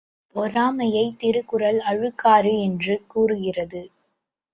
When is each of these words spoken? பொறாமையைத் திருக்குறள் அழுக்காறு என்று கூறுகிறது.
பொறாமையைத் 0.35 1.19
திருக்குறள் 1.19 1.79
அழுக்காறு 1.79 2.53
என்று 2.61 3.01
கூறுகிறது. 3.07 3.81